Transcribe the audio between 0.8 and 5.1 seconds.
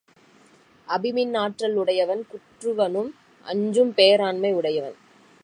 அபிமன் ஆற்றல் உடையவன் கூற்றுவனும் அஞ்சும் பேராண்மை உடையவன்.